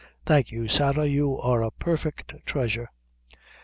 [0.25, 2.87] "Thank you, Sarah; you are a perfect treasure."